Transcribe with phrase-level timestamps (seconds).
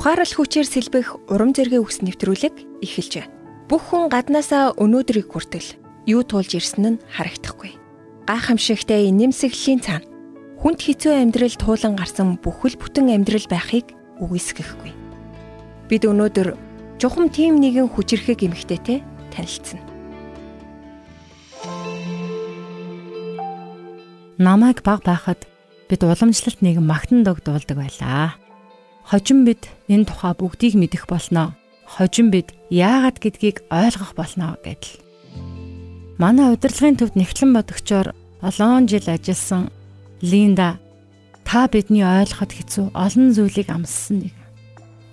[0.00, 3.36] ухаарал хүчээр сэлбэх урам зэргийн үгс нэвтрүүлэг эхэлж байна.
[3.68, 5.76] Бүх хүн гаднаасаа өнөөдрийг хүртэл
[6.08, 7.76] юу туулж ирсэн нь харагдахгүй.
[8.24, 10.08] Гайхамшигтай нэмсэглэлийн цаана
[10.56, 13.92] хүнд хэцүү амьдрал туулан гарсан бүхэл бүтэн амьдрал байхыг
[14.24, 14.92] үгүйсгэхгүй.
[15.92, 16.56] Бид өнөөдөр
[16.96, 19.04] чухам тим нэгэн хүчрэхэг эмгтээтэй
[19.36, 19.84] танилцсан.
[24.40, 25.44] Намайг баг байхад
[25.92, 28.40] бид уламжлалт нэгэн магтан дог дуулдаг байлаа.
[29.10, 31.50] Хожим бид энэ тухай бүгдийг мэдэх болноо.
[31.82, 35.02] Хожим бид яагаад гэдгийг ойлгох болноо гэдэл.
[36.14, 39.74] Манай удирдлагын төвд нэгтлэн бодогчоор олон жил ажилласан
[40.22, 40.78] Линда
[41.42, 44.36] та бидний ойлгоход хэцүү олон зүйлийг амссан нэг.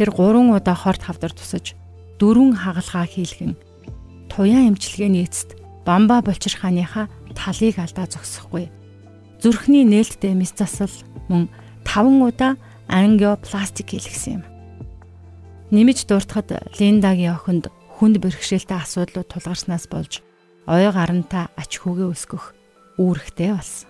[0.00, 1.76] Тэр 3 удаа хорт хавдар тусаж
[2.16, 3.60] дөрвөн хагалгаа хийлгэн
[4.32, 8.72] туяа эмчилгээний эцэст бамба булчирхааныхаа талыг алдаа зогсохгүй.
[9.44, 10.88] Зүрхний нээлттэй мэс засал
[11.28, 11.52] мөн
[11.84, 12.56] 5 удаа
[12.88, 14.44] ангиопластик хийлгсэн юм.
[15.72, 20.20] Нэмж дуртахад Линдагийн охинд хүнд бэрхшээлтэй асуудлууд тулгарснаас болж
[20.66, 22.54] ой гарантаа ач хүүгээ өсгөх
[22.98, 23.88] үүрэгтэй болсон.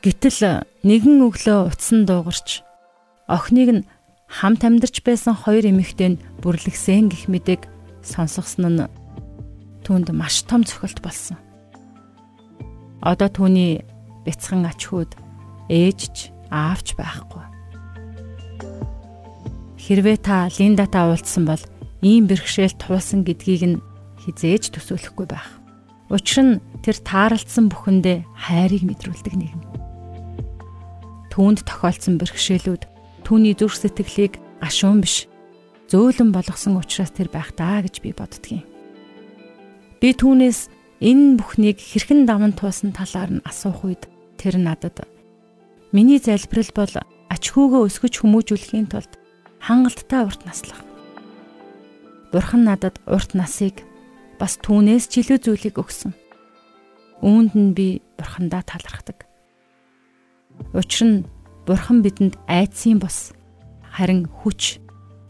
[0.00, 2.62] Гэтэл нэгэн өглөө утсан дуугарч
[3.26, 3.86] охиныг нь
[4.30, 7.66] хамт амьдарч байсан хоёр эмэгтэй нь бүрлэгсэн гих мэдэг
[8.06, 8.90] сонсгосон нь
[9.82, 11.38] түүнд маш том цохилт болсон.
[13.02, 13.86] Одоо түүний
[14.26, 15.14] бяцхан ач хүүд
[15.70, 17.44] ээжч аавч байхгүй.
[19.80, 21.62] Хэрвээ та Линдатай уулзсан бол
[22.02, 23.82] ийм бэрхшээл туулсан гэдгийг нь
[24.22, 25.62] хизээж төсөөлөхгүй байх.
[26.10, 29.62] Учир нь тэр таарлцсан бүхэндээ хайрыг мэдрүүлдэг нэгэн.
[31.30, 32.82] Түүнд тохиолдсон бэрхшээлүүд
[33.26, 35.30] түүний зүрх сэтгэлийг гашуун биш
[35.90, 38.66] зөөлөн болгосон учраас тэр байх даа гэж би боддгийн.
[40.02, 40.70] Би түүнээс
[41.02, 44.02] энэ бүхнийг хэрхэн даван туусан талаар нь асуух үед
[44.38, 45.06] тэр надад
[45.92, 46.94] Миний залбирал бол
[47.30, 49.12] ач хүүгөө өсгөж хүмүүжүүлэхийн тулд
[49.62, 50.82] хангалттай урт наслах.
[52.32, 53.86] Бурхан надад урт насыг
[54.38, 56.12] бас түүнээс ч илүү зүйлийг өгсөн.
[57.22, 59.24] Үүнд нь би бурхандаа талархдаг.
[60.74, 61.18] Учир нь
[61.64, 63.32] бурхан бидэнд айдсын бос
[63.86, 64.82] харин хүч,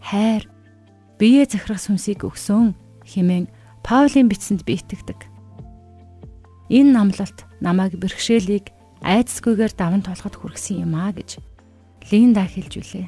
[0.03, 0.49] хайр,
[1.21, 2.75] биеэ захирах сүнсийг өгсөн
[3.07, 3.47] хэмээн
[3.87, 5.31] Паулийн бичсэнд би итгэдэг.
[6.75, 8.75] Энэ намлалт намайг бэрхшээлийг
[9.07, 11.39] айдсгүйгээр даван толгод хүргэсэн юм аа гэж
[12.11, 13.07] Линда хэлж үлээ.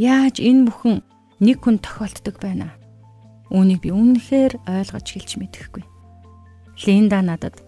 [0.00, 1.04] Яаж энэ бүхэн
[1.44, 2.72] нэг хүн тохиолддог байна?
[3.52, 5.84] Үүнийг би үнэхээр ойлгож хэлж мэдэхгүй.
[6.88, 7.60] Линда надад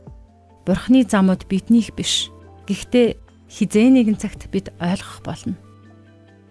[0.64, 2.32] Бурхны замууд биднийх биш.
[2.64, 3.20] Гэхдээ
[3.52, 5.60] хизээ нэгэн цагт бид ойлгох болно.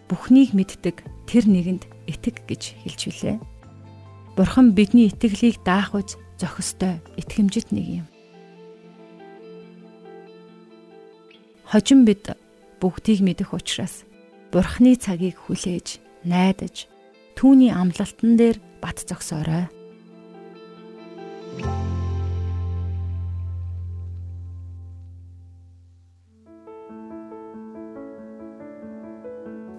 [0.06, 3.38] Бүхнийг мэддэг тэр нэгэнд итэг гэж хэлж билээ.
[4.38, 8.08] Бурхан бидний итгэлийг даах үз зохистой итгэмжит нэг юм.
[11.74, 12.30] Хожим бид
[12.78, 14.06] бүгдийг мэдэх учраас
[14.54, 16.86] Бурхны цагийг хүлээж, найдаж
[17.34, 19.66] түүний амлалтан дээр бат зогсоорой.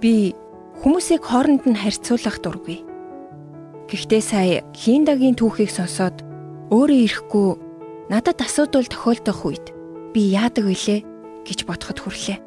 [0.02, 0.34] Би
[0.82, 2.82] хүмүүсийг хооронд нь харьцуулах дургүй.
[3.86, 6.26] Гэхдээ сая Линдагийн түүхийг сонсоод
[6.74, 7.48] өөрөө ирэхгүй
[8.10, 9.66] надад асуудал тохиолдох үед
[10.10, 11.13] би яадаг вүлээ?
[11.44, 12.38] Гэж бодоход хүрлээ.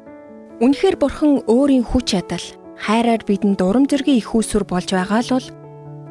[0.58, 2.46] Үнэхээр бурхан өөрийн хүч чадал
[2.78, 5.48] хайраар бидэнд урам зориг их үүсвэр болж байгаа л бол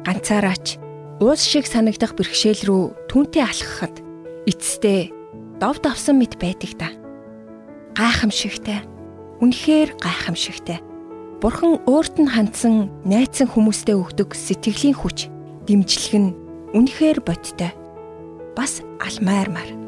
[0.08, 0.80] ганцаараач
[1.20, 4.00] уус шиг санагдах бэрхшээл рүү түнтэй алхахад
[4.48, 5.12] эцэстээ
[5.60, 6.88] дов давсан мэт байдаг та.
[7.98, 8.86] Гайхамшигтай.
[9.42, 10.78] Үнэхээр гайхамшигтай.
[11.42, 15.30] Бурхан өөрт нь хандсан найцсан хүмүүстэй өгдөг сэтгэлийн хүч,
[15.66, 16.34] дэмжлэг нь
[16.74, 17.74] үнэхээр бодтой.
[18.54, 19.87] Бас алмаармаар.